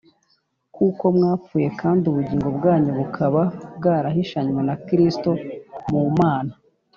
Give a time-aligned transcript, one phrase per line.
[0.75, 3.41] kuko mwapfuye kandi ubugingo bwanyu bukaba
[3.77, 5.29] bwarahishanywe na Kristo
[5.91, 6.53] mu Mana